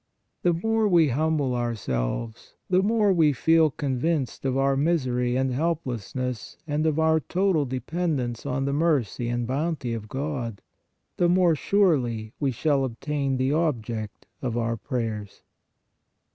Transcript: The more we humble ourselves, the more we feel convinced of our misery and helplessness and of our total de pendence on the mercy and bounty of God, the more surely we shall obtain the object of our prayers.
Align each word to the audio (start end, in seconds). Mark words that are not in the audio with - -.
The 0.41 0.53
more 0.53 0.87
we 0.87 1.09
humble 1.09 1.53
ourselves, 1.53 2.55
the 2.71 2.81
more 2.81 3.13
we 3.13 3.33
feel 3.33 3.69
convinced 3.69 4.45
of 4.45 4.57
our 4.57 4.75
misery 4.75 5.35
and 5.35 5.51
helplessness 5.51 6.57
and 6.65 6.87
of 6.87 6.97
our 6.97 7.19
total 7.19 7.65
de 7.65 7.81
pendence 7.81 8.43
on 8.43 8.65
the 8.65 8.73
mercy 8.73 9.29
and 9.29 9.45
bounty 9.45 9.93
of 9.93 10.09
God, 10.09 10.63
the 11.17 11.29
more 11.29 11.55
surely 11.55 12.33
we 12.39 12.49
shall 12.49 12.83
obtain 12.83 13.37
the 13.37 13.53
object 13.53 14.25
of 14.41 14.57
our 14.57 14.75
prayers. 14.75 15.43